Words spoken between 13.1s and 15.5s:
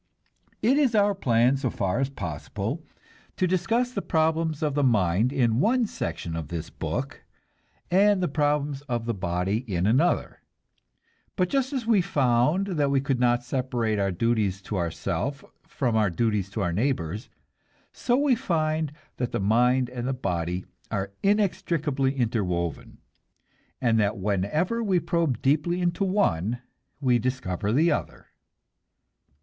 not separate our duties to ourself